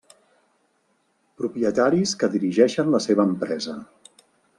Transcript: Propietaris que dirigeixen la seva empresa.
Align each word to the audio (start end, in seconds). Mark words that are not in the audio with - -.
Propietaris 1.41 2.13
que 2.23 2.29
dirigeixen 2.37 2.89
la 2.95 3.03
seva 3.09 3.27
empresa. 3.33 3.77